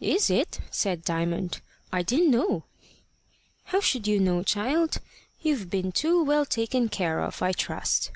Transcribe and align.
"Is 0.00 0.30
it?" 0.30 0.60
said 0.70 1.02
Diamond. 1.04 1.60
"I 1.92 2.02
didn't 2.02 2.30
know." 2.30 2.62
"How 3.64 3.80
should 3.80 4.06
you 4.06 4.20
know, 4.20 4.44
child? 4.44 4.98
You've 5.42 5.68
been 5.68 5.90
too 5.90 6.22
well 6.22 6.46
taken 6.46 6.88
care 6.88 7.18
of, 7.20 7.42
I 7.42 7.50
trust." 7.50 8.12